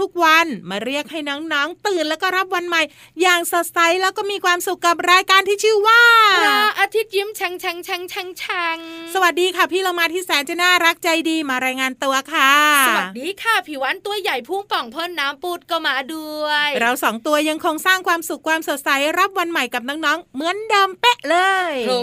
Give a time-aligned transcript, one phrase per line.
[0.00, 2.82] ทุกๆวัน มาเรียกให้น้องๆตื่นแล้วก็รับวันใหม่
[3.22, 6.02] อย่างสดใสแล้วก็มีความสุขกับรายการที่ชื่อว่า
[6.40, 8.76] พระอาทิตย์ยิ้มแฉ่งแฉ่งแฉ่งแฉ่งแฉ่ง
[9.14, 12.52] สวัสดีค่ะพี่เรามาที่แสนจะน่ารักใจดีมารายงานตัวค่ะ
[12.86, 21.36] สวัสดีค่ะผิววันตัวใหญ่พุ่งป่องพ่นน้ำปูดก็มาด้วย เราสองตัวยังคงสร้างความสุขความสดใสรับวันใหม่กับน้องๆเหมือนเดิมเป๊ะเล
[21.70, 22.00] ยโผล่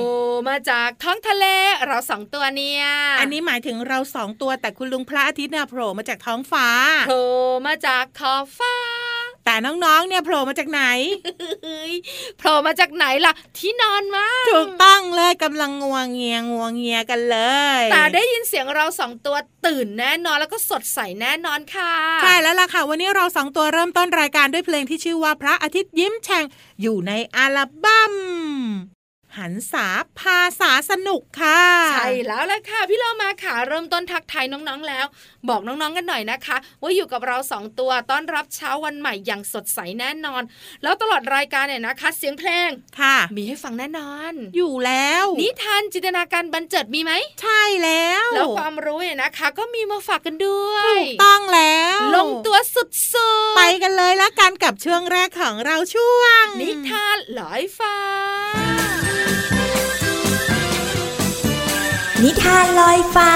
[0.47, 1.45] มาจากท้องทะเล
[1.85, 2.83] เราสองตัวเนี่ย
[3.19, 6.67] อันนี้หมายถึงเราสองตัวแต่คุณลุงพระอาทิตย์เนี่ยโผล่มาจากท้องฟ้า
[7.07, 7.21] โผล่
[7.65, 8.75] มาจากขอบฟ้า
[9.45, 10.83] แต่น้องๆ เนี่ยโผล่มาจากไหน
[11.63, 11.93] เฮ้ย
[12.37, 17.37] โผล่มาจากไหนล่ะ ที่นอนมาถูกต้องเลยกำลังงวงเงียงวงเงียกันเล
[17.79, 21.93] ย แต่ได้ยินเสียงเราสองตัวตื่นแน่นอนแล้วก็สดใสแน่นอนค่ะ
[22.23, 26.45] ใช่แล้วล่ะค่ะ วันนี้เราสองตัวเริ่มต้นรายการด้วยเพลงที่ชื่อว่าพระอาทิตย์ยิ้มแฉ่ง
[26.81, 28.94] อยู่ในอัลบั้ม
[29.37, 29.87] หันษา
[30.19, 35.05] ภาษาสนุกค่ะ ใช่แล้วล่ะค่ะ พี่เรามาค่ะเริ่มต้นทักทายน้องๆแล้ว
[35.49, 40.41] บอกน้องๆกันหน่อยนะคะ ว่าอยู่กับเราสองตัวต้อนรับเช้าวันใหม่อย่างสดใสแน่นอน
[40.83, 42.69] แล้วตลอดรายการเนี่ยนะคะ เสียงเพลง
[42.99, 52.89] ค่ะ มีให้ฟังแน่นอน อยู่แล้ว นิทานจินตนาการบันเจิดมีไหมใช่แล้ว แล้วความรู้เนี่ยนะคะ ก็มีมาฝากกันด้วยถูกต้องแล้ว ลงตัวสุด
[53.57, 57.97] ไปกันเลยละกันกับช่วงแรกของเราช่วงๆนิทานลอยฟ้า
[62.23, 63.31] นิทานลอยฟ้า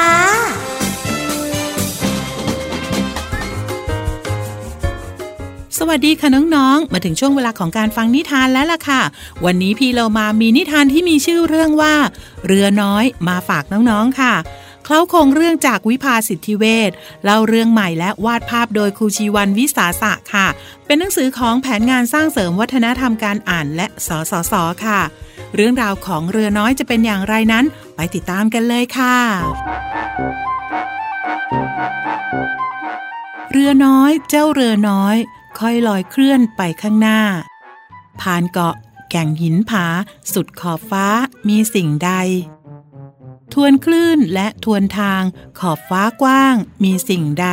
[5.78, 9.02] สวัสดีค่ะน้องๆ มาถึงช่วงเวลาของการฟังนิทานแล้วล่ะค่ะ
[9.46, 11.96] วันนี้พี่เรามามีนิทานที่มีชื่อเรื่องว่า
[12.48, 14.34] เรือน้อยมาฝากน้องๆค่ะ
[14.86, 16.92] เคล้าคงเรื่องจากวิภาสิทธิเวช
[17.24, 20.48] เล่าเรื่องใหม่และวาดภาพโดยครูชีวันวิสาสะค่ะ
[20.86, 24.54] เป็นหนังสือของแผนงานสร้างเสริมวัฒนธรรมการอ่านและสสส
[24.86, 25.02] ค่ะ
[25.56, 27.66] เรื่องราวของเรือน้อยจะเป็นอย่างไรนั้น
[27.96, 29.18] ไปติดตามกันเลยค่ะ
[33.52, 35.16] เรือน้อยเจ้าเรือน้อย
[35.60, 37.22] ค่อยลอยเคลื่อนไปข้างหน้า
[38.22, 38.76] ผ่านเกาะ
[39.10, 39.86] แก่งหินผา
[40.34, 41.06] สุดขอบฟ้า
[41.48, 42.12] มีสิ่งใด
[43.54, 45.22] ทวนคลื่นและทวนทาง
[45.60, 47.50] ขอบฟ้ากว้างมีสิ่งใด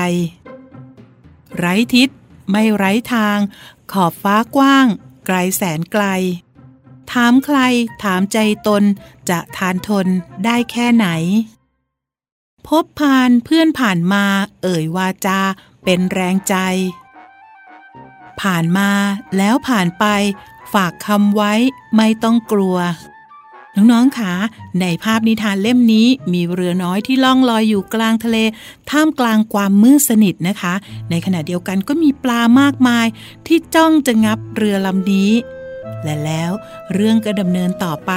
[1.56, 2.08] ไร้ทิศ
[2.50, 3.38] ไม่ไร้ทาง
[3.92, 4.86] ขอบฟ้ากว้าง
[5.26, 6.04] ไกลแสนไกล
[7.12, 7.58] ถามใคร
[8.04, 8.82] ถามใจตน
[9.30, 10.06] จะทานทน
[10.44, 11.08] ได้แค่ไหน
[12.68, 14.24] พบผ่านเพื่อนผ่านมา
[14.62, 15.40] เอ่ยวาจา
[15.84, 16.54] เป็นแรงใจ
[18.40, 18.90] ผ่านมา
[19.36, 20.04] แล้วผ่านไป
[20.72, 21.52] ฝากคำไว้
[21.96, 22.76] ไม่ต้องกลัว
[23.76, 24.34] น้องๆคะ
[24.80, 28.36] ในภาพนิทานเล่มนี้มีเรือน้อยที่ล่องลอยอยู่กลางทะเล
[28.90, 30.74] ท่ามกลางความมืดสนิทนะคะ
[31.10, 33.06] ในขณะเดียวกันก็มีปลามากมาย
[33.46, 35.30] ที่จ้องจะงับเรือลำนี้
[36.04, 36.52] และแล้ว
[36.94, 38.12] เรื่องก็ดำเนินต่อไป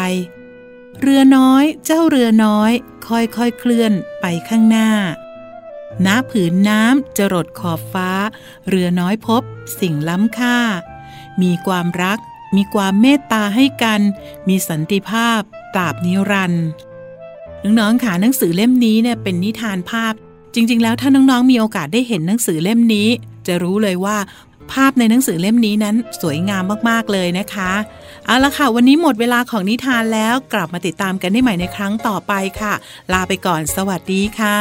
[1.01, 2.71] เรือน้อยเจ้าเรือน้อย
[3.07, 4.89] ค่อยๆเคลื่อนไปข้างหน้า
[6.05, 8.09] ณผืนน้ำจรดขอบฟ้า
[8.69, 9.41] เรือน้อยพบ
[9.79, 10.57] สิ่งล้ำค่า
[11.41, 12.19] มีความรัก
[12.55, 14.01] มีความเมตตาให้กัน
[14.47, 15.39] มีสันติภาพ
[15.73, 16.67] ตราบนิรันดร์
[17.63, 20.13] น้องๆค่ะหนังสือเล่มนี้เนี่ยเป็นนิทานภาพ
[20.53, 23.07] จริง ๆ แล้วถ้าน้องๆมีโอกาสได้เห็นหนังสือเล่มนี้
[23.47, 24.17] จะรู้เลยว่า
[24.73, 27.71] ภาพในหนังสือเล่มนี้นั้นสวยงามมากๆเลยนะคะ
[28.25, 32.73] เอาละค่ะ วันนี้หมดเวลาของนิทานแล้วกลับมาติดตามกันได้ใหม่ในครั้งต่อไปค่ะ
[33.13, 34.59] ลาไปก่อนสวัสดีค่ะ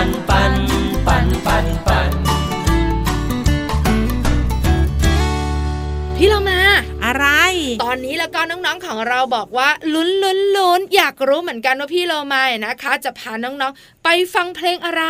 [0.00, 0.54] ปันปัน
[1.06, 2.30] ปันปันปันปัน
[7.84, 15.02] ตอนนี้แล้วก็น้องๆของเราบอกว่าลุ้นลุ้นลุ้นอยากรู้เหมือนกันว่าพี่โลมาเนี่ยนะคะ จะพาน้องๆ ไปฟังเพลงอะไร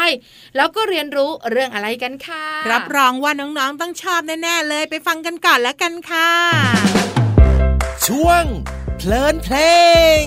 [0.57, 6.31] แล้วก็เรียนรู้เรื่องอะไรกันค่ะ รับรองว่าน้องๆต้องชอบแน่ๆเลยไปฟังกันก่อนแล้วกันค่ะ
[8.07, 8.45] ช่วง
[8.99, 9.57] เพลินเพล
[10.23, 10.25] ง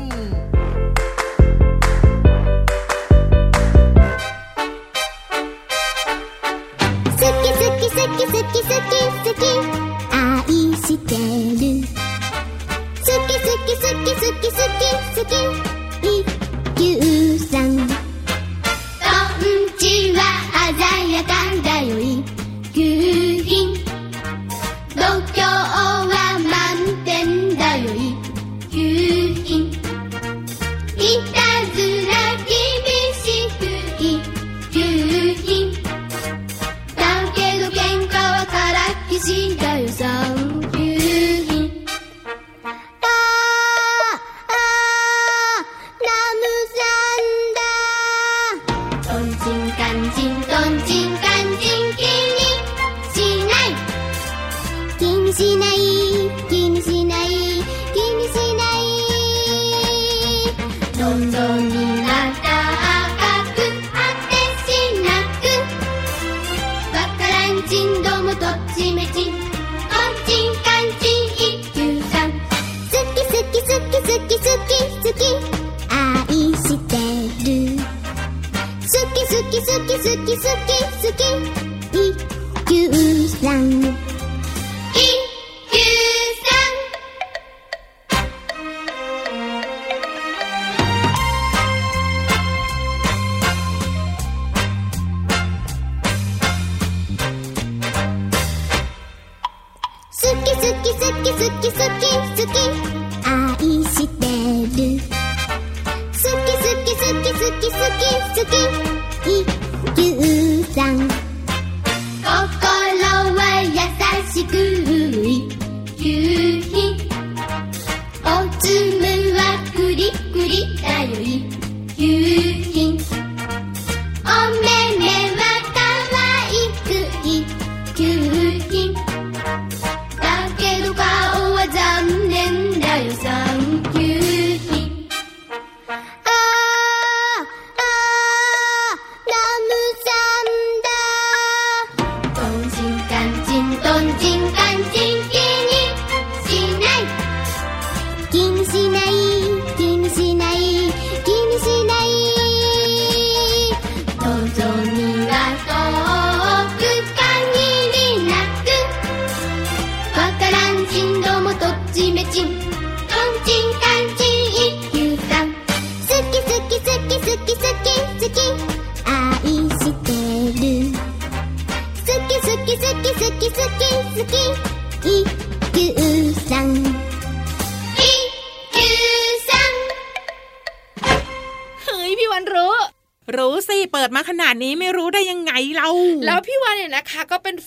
[11.05, 11.19] てる。
[12.95, 14.81] すきすきすきすきすき
[15.15, 16.03] 好き。
[16.79, 17.77] ゅうさん。
[17.77, 17.87] こん
[19.77, 19.83] ち
[20.13, 20.19] は
[20.53, 21.29] あざやか
[21.63, 21.72] だ。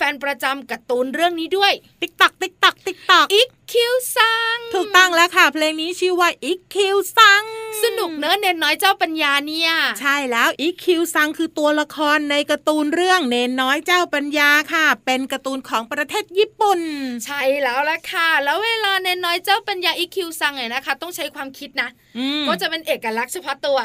[0.07, 1.73] นแฟนประจำการ์ตูนเรื่องนี้ด้วย
[2.03, 7.43] ติ๊กตักติ๊กตักติ๊กตักอิคคิวซังถูกต้องแล้วค่ะ เพลงนี้ชื่อว่าอิคคิวซัง
[7.83, 9.71] สนุกเนอะเณรน้อยเจ้าปัญญาเนี่ย
[10.01, 16.81] ใช่แล้วอิคคิวซังคือตัวละครในการ์ตูนเรื่องเณรน้อยเจ้าปัญญาค่ะ เป็นการ์ตูนของประเทศญี่ปุ่น
[17.25, 23.79] ใช่แล้วละค่ะ แล้วเวลาเณรน้อยเจ้าปัญญาอิคคิวซังเนี่ยนะคะ ต้องใช้ความคิดนะอืมก็จะเป็นเอกลักษณ์เฉพาะตัว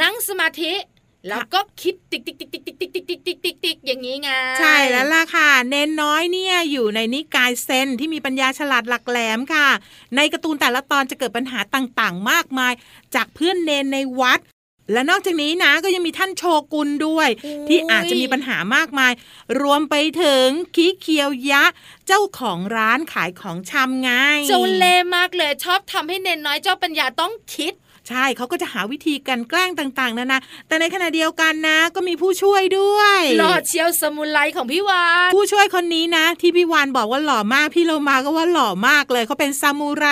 [0.00, 0.72] นั่งสมาธิ
[1.28, 9.68] แล้วก็คิดติ๊กติ๊กติ๊กติ๊กติ๊กติ๊กติ๊กติ๊กติ๊กติ๊กติ๊กอย่างนี้ไงใช่แล้วล่ะค่ะ เณรน้อยเนี่ยอยู่ในนิกายเซนที่มีปัญญาฉลาดหลักแหลมค่ะ
[10.16, 12.72] ในการ์ตูนแต่ละตอนจะเกิดปัญหาต่างๆ มากมาย
[13.14, 14.40] จากเพื่อนเณรในวัด
[14.92, 17.28] และนอกจากนี้นะก็ยังมีท่านโชกุนด้วย
[17.68, 19.12] ที่อาจจะมีปัญหามากมาย
[19.60, 20.46] รวมไปถึง
[20.76, 21.64] คิเคียวยะ
[22.06, 24.10] เจ้าของร้านขายของชำไง
[24.48, 27.72] เจ้าเล่ห์มากเลยชอบทำให้เณรน้อยเจ้าปัญญาต้องคิด
[28.10, 30.38] ใช่เขาก็จะหาวิธีการแกล้งต่างๆนานา
[30.68, 40.08] แต่ในขณะเดียวกันนะ ก็มีผู้ช่วยด้วยหล่อเชียวสมุนไลของพี่วานผู้ช่วยคนนี้นะ ที่พี่วานบอกว่าหล่อมากพี่โลมาก็ว่าหล่อมากเลยเขาเป็นซามูไร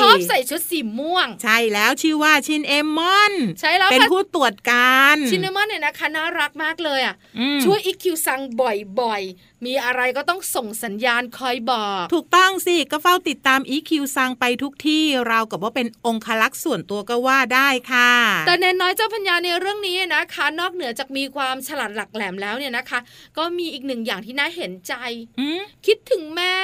[0.00, 18.12] ชอบใส่ชุดสีม่วง ใช่แล้วชื่อว่าชินเอมอนใช่แล้วเป็นค่ะผู้ตรวจการชินเนมอนเนี่ยนะคะน่ารักมากเลยอะอืมช่วยอีคิวซังบ่อยๆ มีอะไรก็ต้องส่งสัญญาณคอยบอก ถูกต้องสิ ก็เฝ้าติดตาม EQ ซังไปทุกที่เรากับว่าเป็นองคลักษ์ส่วนตัวก็ว่าได้ค่ะ
[18.46, 22.98] แต่เนนน้อยเจ้าพัญญาในเรื่องนี้นะคะ นอกเหนือจากมีความฉลาดหลักแหลมแล้วเนี่ยนะคะ
[23.38, 24.94] ก็มีอีกหนึ่งอย่างที่น่าเห็นใจ
[25.40, 26.54] อืมคิดถึงแม่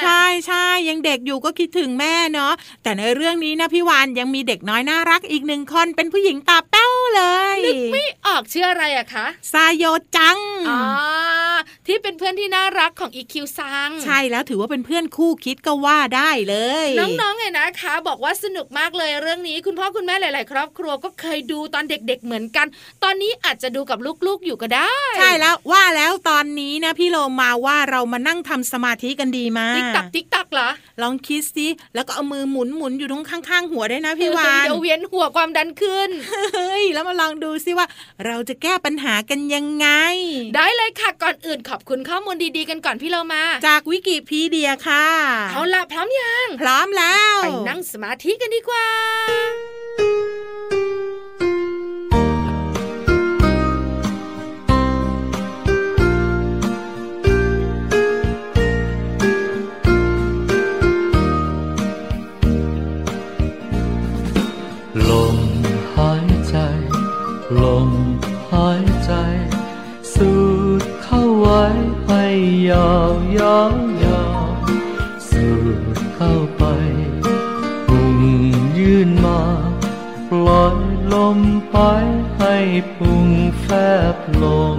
[0.00, 7.22] ใช่ใช่ยังเด็กอยู่ก็คิดถึงแม่เนาะแต่ในเรื่องนี้นะพี่วานยังมีเด็กน้อยน่ารักอีกหนึ่งคนเป็นผู้หญิงตาแป้ว เล
[7.54, 9.84] ยนึกไม่ออกชื่ออะไรอะคะซาโย
[10.16, 10.80] จังอ๋อ
[11.86, 22.66] ที่เป็นเพื่อนที่น่ารักของอีคิวซังใช่แล้วถือว่าเป็นเพื่อนคู่คิดก็ว่าได้เลย น้องๆไงนะคะ บอกว่าสนุกมากเลยเรื่องนี้ คุณพ่อคุณแม่หลาย ๆ ครอบครัวก็เคยดูตอนเด็ก ๆ เหมือนกัน
[23.02, 30.68] ตอนนี้อาจจะดูกับลูกๆอยู่ก็ได้ ใช่แล้วว่าแล้วตอนนี้นะพี่โลมาว่าเรามานั่งทำสมาธิกันดีมาติ๊กตักติ๊กตักเหรอ
[31.02, 36.10] ลองคิดสิแล้วก็เอามือหมุนหมุนอยู่ตรงข้างๆ หัวได้วยนะพี่วานเดี๋ยวเวียนหัวความดันขึ้น
[36.54, 37.86] เฮ้ยแล้วมาลองดูสิว่า
[38.26, 39.86] เราจะแก้ปัญหากันยังไง
[40.54, 45.06] ได้เลยค่ะก่อนอื่นขอบคุณข้อมูลดีๆกันก่อนพี่เรามา จากวิกิพีเดียค่ะ
[45.50, 48.86] เอาละพร้อมยัง พร้อมแล้ว ไปนั่งสมาธิกันดีกว่า
[72.70, 74.48] ยาวยาวยาว
[75.28, 75.46] สู
[75.94, 76.64] ดเข้าไป
[77.86, 78.18] พุง
[78.78, 79.40] ยื่นมา
[80.30, 80.76] ปล่อย
[81.12, 81.38] ลม
[81.70, 81.76] ไป
[82.38, 82.56] ให้
[82.96, 83.26] พุง
[83.60, 83.66] แฟ
[84.14, 84.44] บล
[84.76, 84.78] ง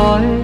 [0.00, 0.39] ม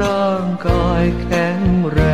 [0.00, 1.98] ร่างกายแข็งแร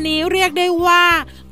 [0.00, 1.04] นนี้เรียกได้ว่า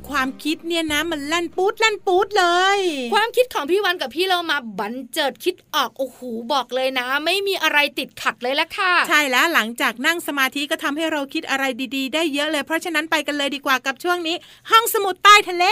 [0.09, 2.45] ความคิดเนี่ยนะมันลั่นปูดลั่นปูดเล
[2.77, 2.79] ย
[3.13, 6.19] ความคิดของพี่วันกับพี่เรามาบันเจิดคิดออกโอ้โห
[6.53, 11.63] บอกเลยนะ ไม่มีอะไรติดขัดเลยละค่ะ ใช่แล้วหลังจากนั่งสมาธิก็ทำให้เราคิดอะไร
[11.95, 14.35] ดีๆ ได้เยอะเลย เพราะฉะนั้นไปกันเลยดีกว่ากับช่วงนี้
[14.71, 15.65] ห้องสมุดใต้ทะเล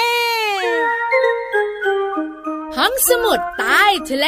[2.78, 4.28] ห้องสมุดใต้ทะเล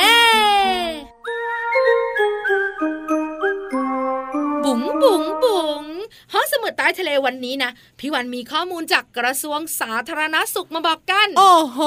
[6.89, 11.80] ต้ทะเลวันนี้นะพี่วันมีข้อมูลจากกระทรวงสาธารณสุขมาบอกกัน โอ้โห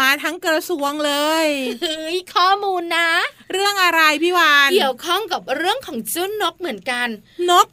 [0.00, 1.12] มาทั้งกระทรวงเล
[1.44, 1.46] ย
[1.82, 3.08] เฮ้ยข้อมูลนะ
[3.52, 7.08] เรื่องอะไรพี่วานเกี่ยวข้องกับเรื่องของเจ้านกเหมือนกัน
[7.50, 7.66] นก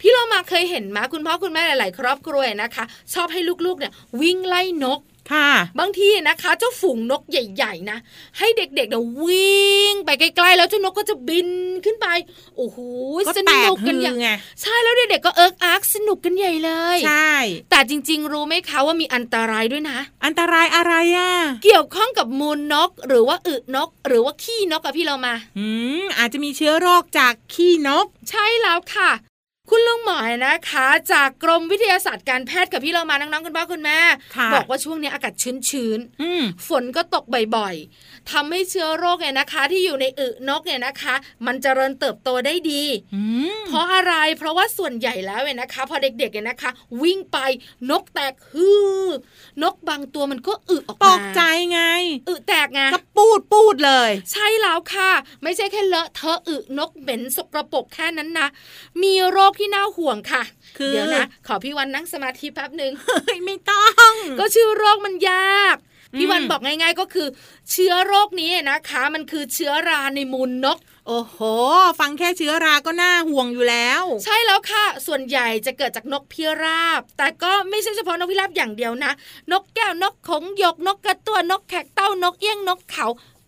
[0.00, 5.00] พี่เรามาเคยเห็นมาคุณพ่อคุณแม่หลาย ๆ ครอบครัวนะคะ ชอบให้ลูก ๆ เนี่ยวิ่งไล่นก
[5.32, 7.98] ค่ะ บางทีนะคะ เจ้าฝูงนกใหญ่ ๆ นะ
[8.38, 11.48] ให้เด็กๆเนี่ยวิ่งไปไกลๆแล้วเจ้านกก็จะบิน
[11.84, 12.06] ขึ้นไป
[12.56, 12.78] โอ้โห
[13.26, 14.28] ก็สแตนุกกฮืกันใหญ่อไง
[14.62, 17.34] ใช่แล้วเด็กๆก็เอิกอาร์กสนุกกันใหญ่เลยใช่
[17.70, 21.30] แต่จริง ๆ รู้ไหมคะว่ามีอันตรายด้วยนะ อันตรายอะไรอะ
[21.64, 25.66] เกี่ยวข้องกับมูลนก หรือว่าอึนก หรือว่าขี้นกอะพี่เรามา อื
[26.00, 29.10] มอาจจะมีเชื้อโรคจากขี้นก ใช่แล้วค่ะ
[29.70, 33.98] คุณลุงหมอยนะคะ จากกรมวิทยาศาสตร์การแพทย์กับพี่เรามาน้องๆคุณพ่อคุณแม่
[34.36, 37.24] ค่ะบอกว่าช่วงนี้อากาศชื้นอืมๆฝนก็ตก
[37.56, 41.14] บ่อยๆทำให้เชื้อโรคเนี่ยนะคะ ที่อยู่ในอึนกเนี่ยนะคะ
[41.46, 42.82] มันเจริญเติบโตได้ดี
[43.14, 43.22] อื
[43.56, 46.70] มเพราะอะไรเพราะว่าส่วนใหญ่แล้วเนี่ยนะคะ พอเด็กๆเนี่ยนะคะ
[47.02, 47.38] วิ่งไป
[47.90, 48.70] นกแตกฮื
[49.02, 49.06] อ
[49.62, 51.80] นกบางตัวมันก็อึออกตมากใจไง
[52.28, 55.10] อึแตกไงก็ปูดปูดเลย ใช่แล้วค่ะ
[55.42, 58.48] ไม่ใช่แค่เลอะเทอะอึนกเหม็นสกรปรกแค่นั้นนะ
[59.02, 60.42] มีโรคที่น่าห่วงค่ะ
[60.78, 65.76] คือเดี๋ยวนะขอพี่วันนั่งสมาธิแป๊บหนึ่งเฮ้ยไม่ต้อง ก็ชื่อโรคมันยาก
[66.16, 67.28] พี่อืมวันบอกง่ายๆก็คือ
[67.70, 71.38] เชื้อโรคนี้นะคะ มันคือเชื้อราในมูลนก โอ้โห
[72.00, 79.12] ฟังแค่เชื้อราก็น่าห่วงอยู่แล้ว ใช่แล้วค่ะ ส่วนใหญ่จะเกิดจากนกพิราบ แต่ก็ไม่ใช่เฉพาะนกพิราบอย่างเดียวนะ
[79.52, 83.06] นกแก้วนกขงหยกนกกระตัวนกแขกเต้านกเอี้ยงนกเขา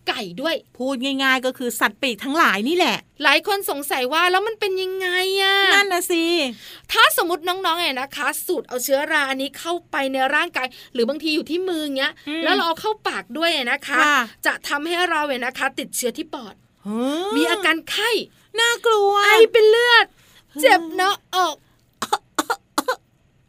[0.08, 5.08] ไก่ด้วย พูดง่าย ๆ ก็คือสัตว์ปีกทั้งหลายนี่แหละ หลายคนสงสัยว่าแล้วมันเป็นยังไง
[5.42, 6.24] อะนั่นนะสิ
[6.92, 17.02] ถ้าสมมติน้องๆเนี่ยนะคะ สูดเอาเชื้อราอันนี้เข้าไปในร่างกาย หรือบางทีอยู่ที่มือเงี้ยอืมแล้วเราเอาเข้าปากด้วยนะคะค่ะจะทำให้เราเนี่ยนะคะ ติดเชื้อที่ปอดเฮ้
[17.36, 18.10] มีอาการไข้
[18.60, 20.06] น่ากลัวไอเป็นเลือด
[20.60, 21.56] เจ็บหน้าอก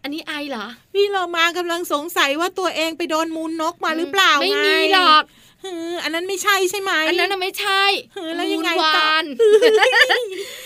[0.04, 9.24] อันนี้ไอเหรอ พี่เรามากำลังสงสัยว่าตัวเองไปโดนมูลนกมาหรือเปล่าไม่ไงมีหรอกเฮ้ ออันนั้นไม่ใช่ใช่ไหมอันนั้นน่ะไม่ใช่เฮ้ยแล้วยังไงมูลต่อวาน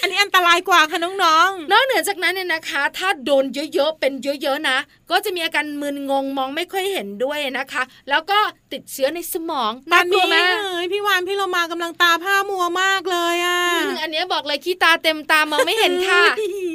[0.01, 1.51] อันนี้อันตรายกว่าค่ะน้องนอก
[1.85, 4.77] เหนือจากนั้นเนี่ยนะคะ ถ้าโดนเยอะๆเป็นเยอะๆนะ
[5.13, 8.39] ก็จะมีอาการมึนงงมองไม่ค่อยเห็นด้วยนะคะ แล้วก็
[8.73, 16.73] ติดเชื้อในสมองๆตอน่านกลัวนี้ไหมเฮ้ยพี่วานพี่เรามากำลังตาผ้ามัวมากเลยอะอืมอันเนี้ยบอกเลยขี้ตาเต็มตามองไม่เห็นค่ะเฮ้ย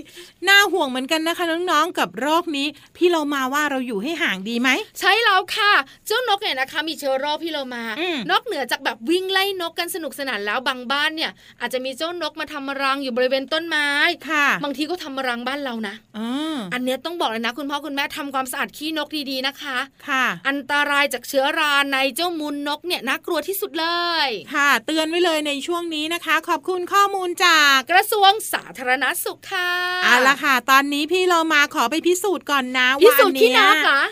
[0.49, 4.69] น่าห่วงเหมือนกันนะคะน้องๆกับโรคนี้ พี่เรามาว่าเราอยู่ให้ห่างดีไหม
[5.01, 5.73] ใช่แล้วค่ะ
[6.07, 13.89] เจ้านกเนี่ยนะคะ มีเชื้อโรคพี่เรามาอืมนอกเหนือจากแบบวิ่งไล่นกกันสนุกสนานแล้วบางบ้านเนี่ย อาจจะมีเจ้านกมาทำรังอยู่บริเวณต้นไม้
[14.31, 16.29] ค่ะ บางทีก็ทำรังบ้านเรานะอ๋อ
[16.75, 23.87] อันเนี้ยต้องบอกเลยนะ คุณพ่อคุณแม่ทำความสะอาดขี้นกดีๆนะคะ ค่ะ อันตรายจากเชื้อราในเจ้ามูลนกเนี่ยน่ากลัวที่สุดเล
[24.27, 29.71] ย ค่ะ เตือนไว้เลยในช่วงนี้นะคะ ขอบคุณข้อมูลจากกระทรวงสาธารณสุขค่ะ
[30.05, 34.03] เอาละค่ะ ตอนนี้พี่เรามาขอไปพิสูจน์ก่อนนะพิว่าสูจน์ขี้นกเหรอ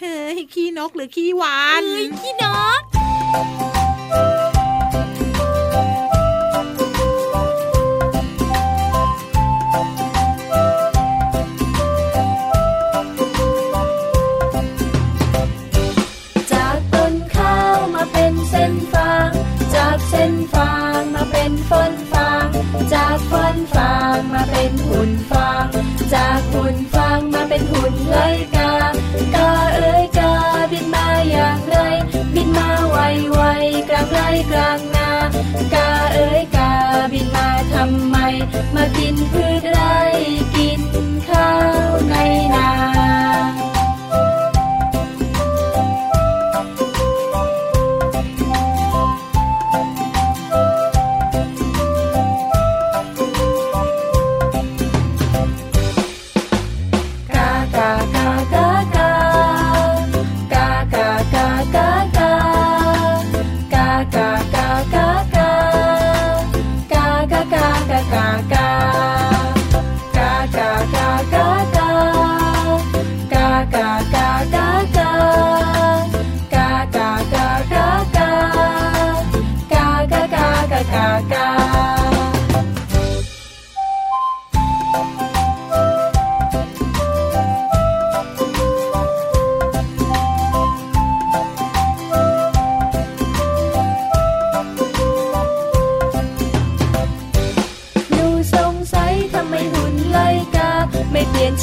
[0.00, 2.46] เฮ้ยขี้นกหรือขี้หวานเอ้ยขี้น
[2.80, 3.81] กจาก
[21.72, 22.48] ฝันฟาง
[22.92, 25.66] จากฝันฟางมาเป็นหุ่นฟาง
[26.14, 28.16] จากหุ่นฟางมาเป็นหุ่นไล
[28.56, 28.72] กา
[29.34, 30.32] กาเอ้ยกา
[30.72, 31.76] บินมาอย่างไร
[32.34, 32.96] บินมาไว
[33.32, 34.18] ไวๆกลางไร
[34.52, 35.10] กลางนา
[35.74, 36.70] กาเอ้ยกา
[37.12, 38.16] บินมาทำไม
[38.74, 39.51] มากินพืช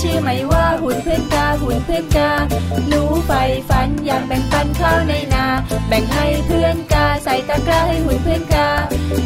[0.02, 2.32] ชื่อใหม่ว่าหุ่นเพื่อนกาหุ่นเพื่อนกา
[2.88, 3.32] หนูไฟ
[3.70, 5.46] ฝันอยากแบ่งปันข้าวในนา
[5.88, 8.70] แบ่งให้เพื่อนกาใส่ตะกร้าให้หุ่นเพื่อนกา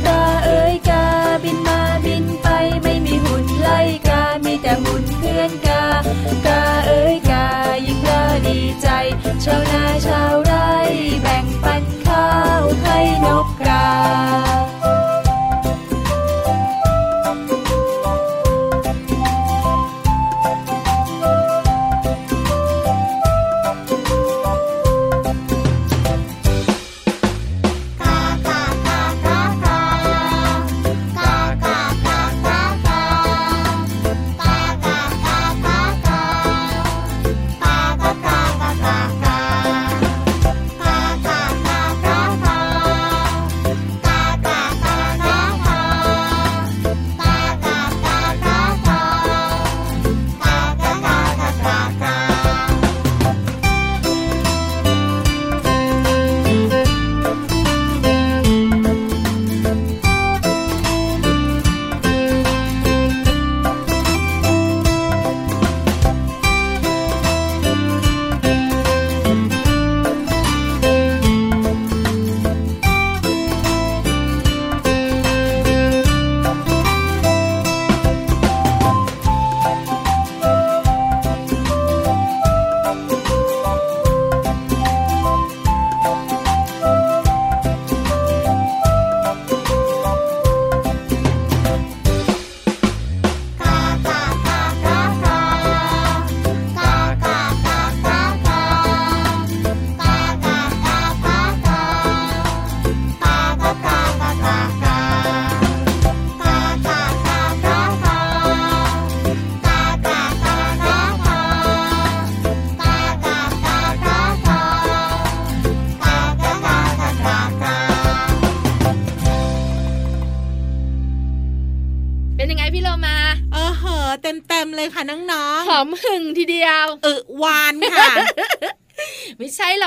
[0.05, 1.03] กาเอ้ยกา
[1.43, 2.47] บินมาบินไป
[2.83, 5.83] ไม่มีหุ่นไล่กา มีแต่หุ่นเพื่อนกา
[6.47, 7.45] กาเอ้ยกา
[7.85, 8.87] ยิ่งกาดีใจ
[9.43, 10.73] ชาวนาชาวไร่
[11.21, 13.85] แบ่งปันข้าวให้นกกา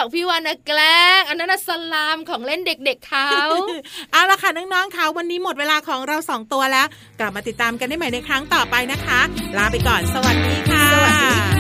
[0.06, 3.30] อกพี่วานนะแกล้งอันนั้นนะสลามของเล่นเด็กๆเขา
[4.12, 6.86] เอาละค่ะน้องๆค่ะวันนี้หมดเวลาของเราสองตัวแล้ว
[7.20, 9.20] กลับมาติดตามกันได้ใหม่ในครั้งต่อไปนะคะ
[9.58, 11.55] ลาไปก่อนสวัสดีค่ะสวัสดี